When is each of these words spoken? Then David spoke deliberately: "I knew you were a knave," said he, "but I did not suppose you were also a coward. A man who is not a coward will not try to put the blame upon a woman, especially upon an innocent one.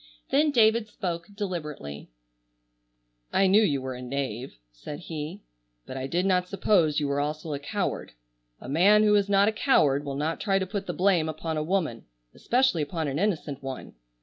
Then 0.31 0.49
David 0.49 0.87
spoke 0.87 1.27
deliberately: 1.35 2.09
"I 3.31 3.45
knew 3.45 3.61
you 3.61 3.83
were 3.83 3.93
a 3.93 4.01
knave," 4.01 4.55
said 4.71 5.01
he, 5.01 5.43
"but 5.85 5.95
I 5.95 6.07
did 6.07 6.25
not 6.25 6.47
suppose 6.47 6.99
you 6.99 7.07
were 7.07 7.19
also 7.19 7.53
a 7.53 7.59
coward. 7.59 8.13
A 8.59 8.67
man 8.67 9.03
who 9.03 9.13
is 9.13 9.29
not 9.29 9.47
a 9.47 9.51
coward 9.53 10.03
will 10.03 10.15
not 10.15 10.39
try 10.41 10.57
to 10.57 10.65
put 10.65 10.87
the 10.87 10.93
blame 10.93 11.29
upon 11.29 11.55
a 11.55 11.61
woman, 11.61 12.05
especially 12.33 12.81
upon 12.81 13.07
an 13.07 13.19
innocent 13.19 13.61
one. 13.61 13.93